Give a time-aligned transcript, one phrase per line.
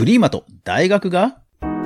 [0.00, 1.36] クリーマと大学が？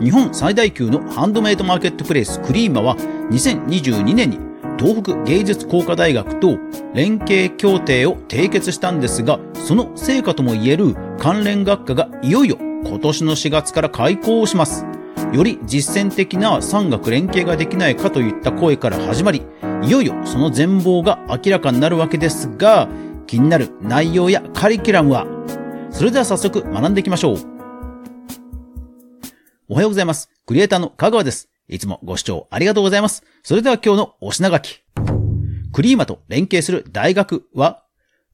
[0.00, 4.38] 日本最大級のハンドメイドマーケットプレイスクリーマは2022年に
[4.78, 6.56] 東北芸術工科大学と
[6.94, 14.86] 連携協定を締結したんですが、その成果ともいえる関連学科がいよいよ今年の4月から開校をします。
[15.34, 19.42] より実践的な産学連携ができないかといった声から始まり、
[19.82, 22.88] いよいよその全貌が明らかになるわけですが、
[23.26, 25.26] 気になる内容やカリキュラムは？
[25.90, 27.57] それでは早速学んでいきましょう。
[29.70, 30.30] おはようございます。
[30.46, 31.50] クリエイターの香川です。
[31.68, 33.22] いつもご視聴ありがとうございます。
[33.42, 34.80] それでは今日のお品書き。
[35.74, 37.84] クリーマと連携する大学は、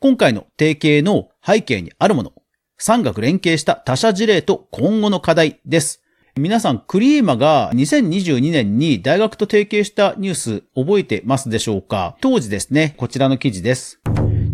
[0.00, 2.32] 今回の提携の背景にあるもの、
[2.78, 6.02] 産学連携した他社事例と今後の課題です。
[6.36, 12.16] 皆さん、クリーマが2022年に大学と提携したニュース覚えてますでしょうか？
[12.20, 14.00] 当時ですね、こちらの記事です。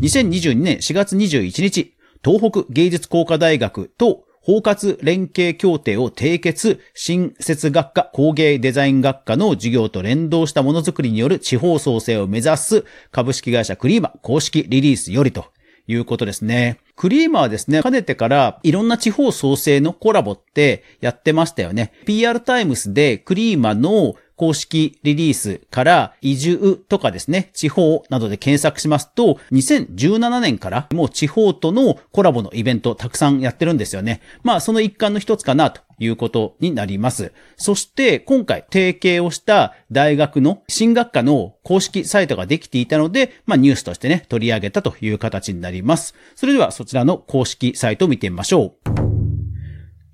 [0.01, 15.47] 2022年4月21日、東北芸術工科大学と包括連携協定を締結、新設学科工芸デザイン学科の授業と連動したものづくりによる地方創生を目指す株式会社クリーマ公式リリースよりと
[15.89, 16.79] いうことですね。
[16.95, 21.93] クリーマはですね、かねてからいろんな地方創生のコラボってやってましたよね。
[22.05, 34.21] PR タイムスでクリーマの公式リリースから移住とかですね、地方などで検索しますと、2017年からもう地方とのコラボのイベントたくさんやってるんですよね。
[34.43, 37.33] まあその一環の一つかなということになります。
[37.57, 46.15] そして今回提携をした大学の新学科の公式サイトができていたので、まあニュースとしてね、取り上げたという形になります。
[46.35, 49.06] それではそちらの公式サイトを見てみましょう。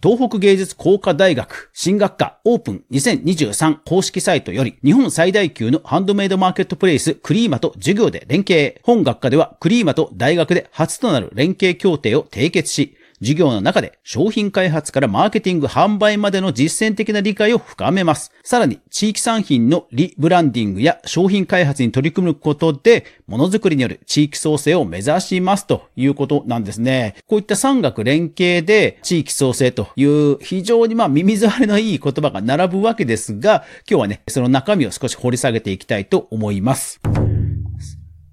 [0.03, 8.81] 東北芸術工科大学新学科オープン2023公式サイトより日本最大級のハンドメイドマーケットプレイスクリーマと授業で連携。
[8.83, 18.33] 本学科ではクリーマと大学で初となる連携協定を締結し、授業の中で商品開発からマーケティング、販売までの実践的な理解を深めます。
[18.43, 27.15] さらに、地域産品のリブランディングや商品開発に取り組むことで、ものづくりによる地域創生を目指しますということなんですね。
[27.29, 37.01] こういった産学連携で地域創生という非常にまあ耳障りのいい言葉が並ぶわけですが、今日はね、その中身を少し掘り下げていきたいと思います。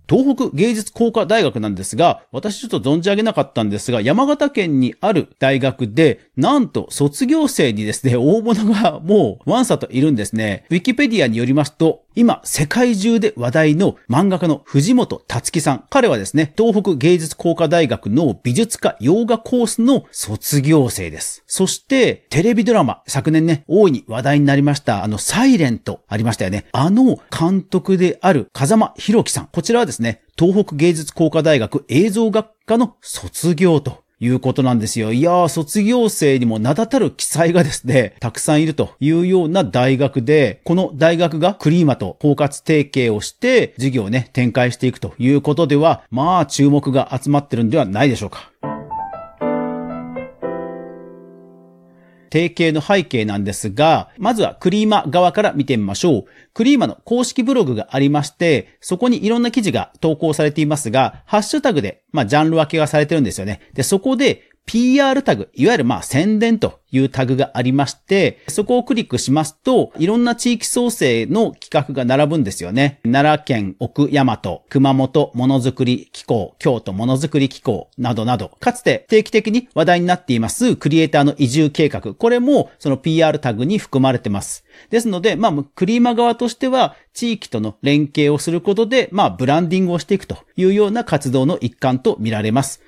[0.09, 10.65] 東北芸術工科大学なんですが、私ちょっと存じ上げなかったんですが、山形県にある大学で、なんと卒業生にですね、大物がもうワンサといるんですね。
[10.71, 15.83] ウィキペディアによりますと、今、世界中で話題の漫画家の藤本達樹さん。
[15.89, 21.43] 彼はですね、東北芸術工科大学の美術科洋画コースの卒業生です。
[21.45, 26.65] そして、テレビドラマ、昨年ね、大いに話題になりました、あの、サイレントありましたよね。
[26.71, 29.49] あの監督である風間博樹さん。
[29.51, 35.13] こちらはですね、ね東北芸術工科大学映像学科の卒業ということなんですよ。
[35.13, 48.51] いやー、卒業生にも名だたる記載がですね、たくさんいるというような大学で、この大学がクリーマと包括提携をして、授業をね、展開していくということでは、まあ、注目が集まってるんではないでしょうか。
[52.31, 56.25] 提携の背景なんですが、まずはクリーマ側から見てみましょう。
[56.53, 63.61] クリーマの公式ブログがありまして、そこにいろんな記事が投稿されていますが、ハッシュタグで、まあ、ジャンル分けがされてるんですよね。
[63.73, 72.99] で、そこで、PR タグ、いわゆるまあ宣伝というタグがありまして、そこをクリックしますと、いろんな地域創生の企画が並ぶんですよね。
[73.03, 82.13] 奈良県奥大和、熊本ものづくり機構、京都ものづくり機構などなど、かつて定期的に話題になっていますクリエイターの移住計画。
[82.13, 84.65] これもその PR タグに含まれてます。
[84.89, 92.81] ですので、まあ、クリーマ側としては、地域との連携をすることで、まあ、ブランディングをしていくというような活動の一環と見られます。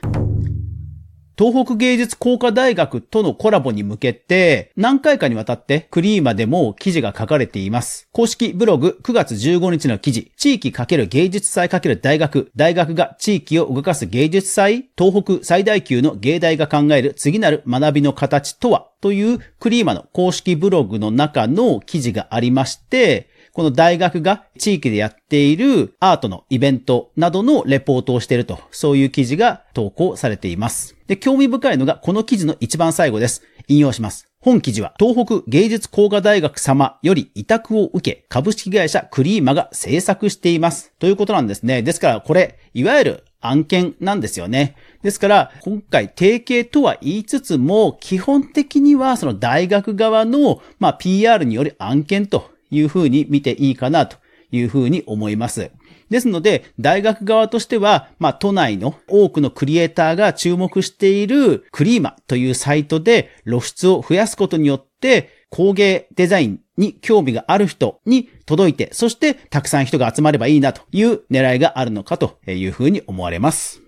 [1.37, 8.07] 東北芸術工科大学とのコラボに向けて、何回かにわたってクリーマでも記事が書かれています。
[8.11, 30.95] 公式ブログ9月15日の記事、地域×芸術祭×大学、大学が地域を動かす芸術祭、東北最大級の芸大が考える次なる学びの形とはというクリーマの公式ブログの中の記事がありまして、この大学が地域でやっているアートのイベントなどのレポートをしていると、そういう記事が投稿されています。
[31.07, 33.43] で、興味深いのがこの記事の一番最後です。
[33.67, 34.27] 引用します。
[34.39, 40.93] 本記事は東北芸術工科大学様より委託を受け株式会社クリーマが制作しています。
[40.97, 41.83] ということなんですね。
[41.83, 44.75] ですからこれ、いわゆる案件なんですよね。
[45.03, 54.17] ですから、今回提携とは言いつつも、基本的にはその大学側の、まあ、PR による案件というふうに見ていいかなと
[54.51, 55.71] いうふうに思います。
[56.09, 73.81] ですので、大学側としては、まあ、都内の多くのクリエイターが注目しているクリーマというサイトで露出を増やすことによって、工芸デザインに興味がある人に届いて、そしてたくさん人が集まればいいなという狙いがあるのかというふうに思われます。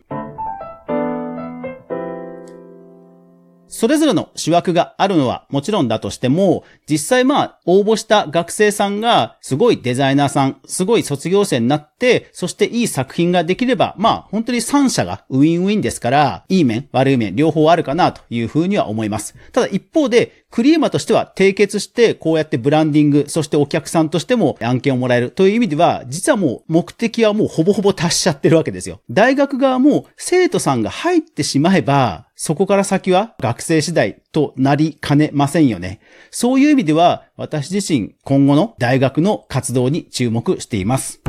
[3.74, 19.34] それぞれの主役があるのはもちろんだとしても、実際まあ、応募した学生さんが、すごいデザイナーさん、すごい卒業生になって、そしていい作品ができれば、まあ、本当に3社がウィンウィンですから、いい面、悪い面、両方あるかなというふうには思います。
[19.52, 29.02] ただ一方で、クリーマとしては締結して、こうやってブランディング、そしてお客さんとしても案件をもらえるという意味では、実はもう目的はもうほぼほぼ達しちゃってるわけですよ。
[29.10, 36.00] 大学側も生徒さんが入ってしまえば、そこから先は学生次第となりかねませんよね。
[36.30, 41.20] そういう意味では、私自身今後の大学の活動に注目しています。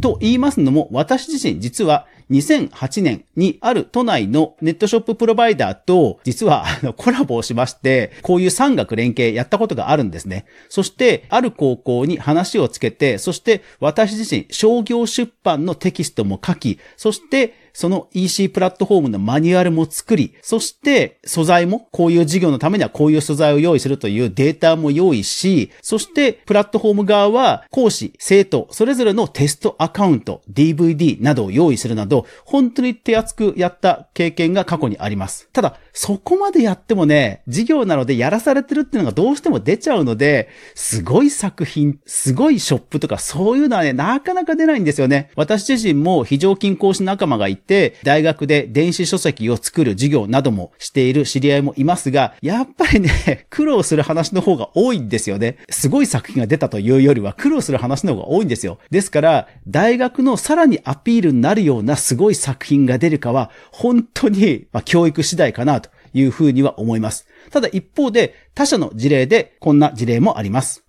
[0.00, 10.44] と言いますのも、私自身実は2008年にある都内のネットショッププロバイダーと実はあのコラボをしまして、こういう産学連携やったことがあるんですね。
[10.68, 35.48] そして、ある高校に話をつけて、そして私自身商業出版のテキストも書き、そしてその EC プラットフォームのマニュアルも作り、そして素材もこういう事業のためにはこういう素材を用意するというデータも用意し、そしてプラットフォーム側は講師、生徒、それぞれのテストアカウント、DVD などを用意するなど、本当に手厚くやった経験が過去にあります。
[35.52, 45.32] ただ、そこまでやってもね、事業なのでやらされてるっていうのがどうしても出ちゃうので、すごい作品、すごいショップとかそういうのはね、なかなか出ないんですよね。
[45.34, 55.56] 私自身も非常勤講師仲間がいて、大学で電子書籍を作る授業などもしている知り合いもいますが、やっぱりね、 苦労する話の方が多いんですよね。
[55.68, 58.78] すごい作品が出たというよりは苦労する話の方が多いんですよ。
[58.92, 67.26] ですから、大学のさらにアピールになるようなすごい作品が出るかは、本当に、まあ教育次第かなというふうには思います。
[67.50, 70.84] ただ一方で他社の事例でこんな事例もあります。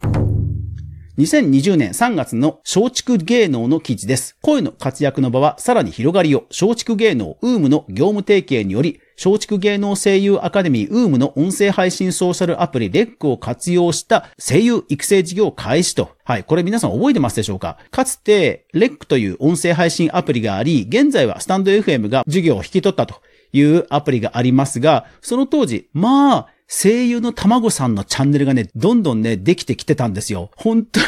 [1.18, 4.38] 2020年3月の松竹芸能の記事です。
[4.42, 16.12] 声の活躍の場はさらに広がりを、松竹芸能ウームの業務提携により、松竹芸能声優アカデミーウームの音声配信ソーシャルアプリレックを活用した声優育成事業開始と。
[16.24, 17.78] はい、これ皆さん覚えてますでしょうか？
[17.92, 23.16] かつて、レックという音声配信アプリがあり、現在はスタンド FM が授業を引き取ったと
[23.52, 30.52] いうアプリがありますが、その当時、まあ、声優の卵さんのチャンネルがね、どんどんね、できてきてたんですよ。
[30.56, 31.06] 本当に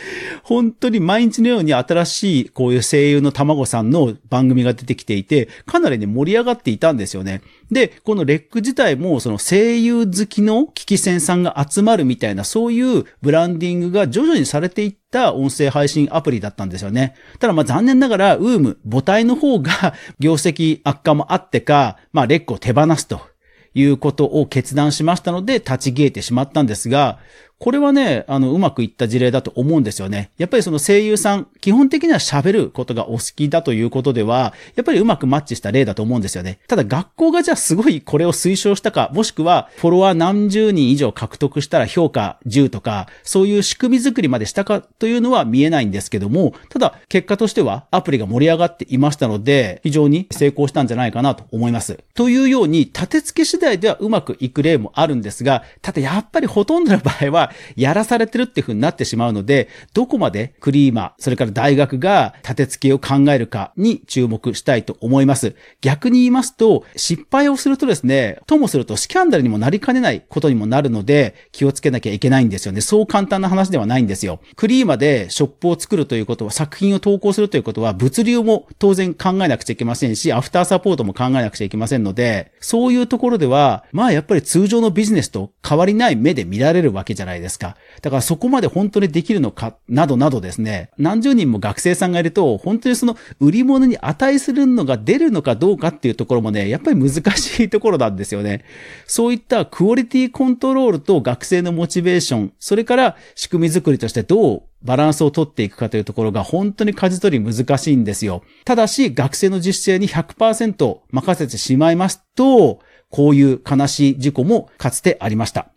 [0.42, 7.42] 本当に毎日のように新しいこういう声優の卵さんの番組が出てきていて、かなりね、盛り上がっていたんですよね。
[7.70, 17.14] で、このレック自体も、その声優好きの危機戦さんが集まるみたいな、そういうブランディングが徐々にされていった音声配信アプリだったんですよね。
[17.40, 23.33] ただまあ残念ながら、ウーム、母体の方が業績悪化もあってか、まあレックを手放すと
[23.74, 27.18] いうことを決断しましたので、立ち消えてしまったんですが、
[27.58, 30.30] これはね、あの、うまくいった事例だと思うんですよね。
[30.38, 36.58] やっぱりその声優さん、基本的には喋ることがお好きだということでは、やっぱりうまくマッチした例だと思うんですよね。
[36.68, 51.98] ただ学校がじゃあすごいこれを推奨したか、もしくはフォロワー何十人以上獲得したら評価10とか、そういう仕組み作りまでしたかというのは見えないんですけども、ただ結果としてはアプリが盛り上がっていましたので、非常に成功したんじゃないかなと思います。
[52.14, 57.43] というように、立て付け次第ではうまくいく例もあるんですが、ただやっぱりほとんどの場合は、
[57.76, 65.54] やらされてるっていう風になってしまうので、どこまでクリーマー、それから大学が立て付けを考えるかに注目したいと思います。
[65.80, 72.80] 逆に言いますと、失敗をするとですね、ともするとスキャンダルにもなりかねないことにもなるので、気をつけなきゃいけないんですよね。
[72.80, 74.40] そう簡単な話ではないんですよ。
[74.56, 87.76] クリーマでショップを作るということは、作品を投稿するということは、物流も当然考えなくちゃいけませんし、アフターサポートも考えなくちゃいけませんので、そういうところでは、まあやっぱり通常のビジネスと変わりない目で見られるわけじゃないないですか。
[88.00, 98.64] だからそこまで本当にできるのか、などなどですね、何十人も学生さんがいると、本当にその売り物に値するのが出るのかどうかっていうところもね、やっぱり難しいところなんですよね。
[99.06, 108.42] そういったクオリティコントロールと学生のモチベーション、それから仕組み作りとしてどうバランスを取っていくかというところが本当に舵取り難しいんですよ。
[108.64, 115.68] ただし、学生の実践に100%任せてしまいますと、こういう悲しい事故もかつてありました。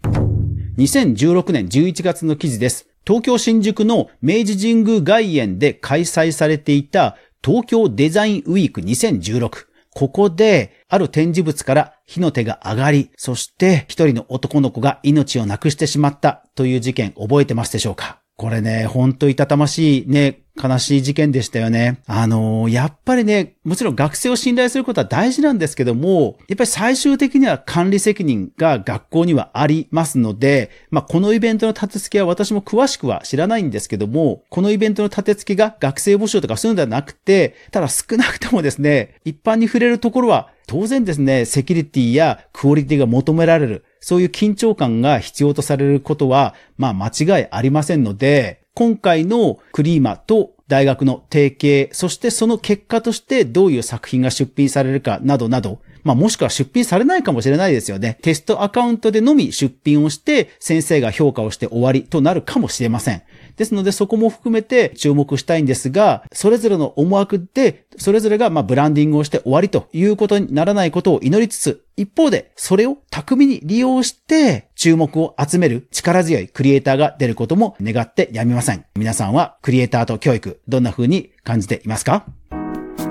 [0.78, 2.88] 2016年11月の記事です。
[3.04, 9.66] 東京新宿の明治神宮外苑で開催されていた東京デザインウィーク2016。
[9.96, 18.20] ここで、ある展示物から火の手が上がり、そして一人の男の子が命をなくしてしまったという事件覚えてますでしょうか？
[18.38, 22.02] これね、ほんといたたましいね、悲しい事件でしたよね。
[22.06, 58.20] あのー、やっぱりね、もちろん学生を信頼することは大事なんですけども、やっぱり最終的には管理責任が学校にはありますので、まあ、このイベントの立て付けは私も詳しくは知らないんですけども、このイベントの立て付けが学生募集とかそういうのではなくて、ただ少なくともですね、一般に触れるところは、当然ですね、セキュリティやクオリティが求められる、そういう緊張感が必要とされることは、まあ間違いありませんので、今回のクリーマと大学の提携、そしてその結果としてどういう作品が出品されるかなどなど、まあもしくは出品されないかもしれないですよね。
[58.22, 63.24] テストアカウントでのみ出品をして先生が評価をして終わりとなるかもしれません。
[63.58, 78.86] ですのでそこも含めて注目したいんですが、それぞれの思惑で、それぞれがまあブランディングをして終わりということにならないことを祈りつつ、一方でそれを巧みに利用して注目を集める力強いクリエイターが出ることも願ってやみません。
[78.96, 82.26] 皆さんはクリエイターと教育、どんな風に感じていますか？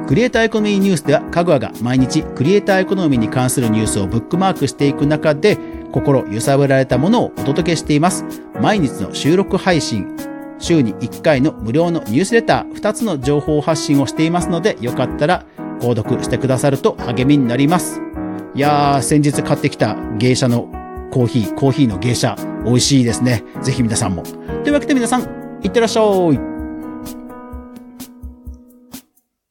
[0.07, 5.59] クリエイターエコノミーニュースでは、かぐわが毎日クリエイターエコノミーに関するニュースをブックマークしていく中で、
[5.91, 8.25] 心揺さぶられたものをお届けしています。
[8.61, 10.16] 毎日の収録配信、
[10.67, 15.45] 週に1回の無料のニュースレター、2つの情報発信をしていますので、よかったら
[15.81, 18.01] 購読してくださると励みになります。
[18.55, 20.69] いやー、先日買ってきた芸者の
[21.13, 23.45] コーヒー、コーヒーの芸者、美味しいですね。
[23.63, 24.23] ぜひ皆さんも。
[24.23, 25.23] というわけで皆さん、
[25.63, 26.56] いってらっしゃい。